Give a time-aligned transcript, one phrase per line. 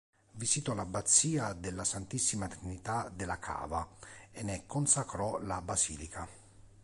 [0.31, 3.87] Visitò l'Abbazia della Santissima Trinità de La Cava
[4.31, 6.27] e ne consacrò la basilica.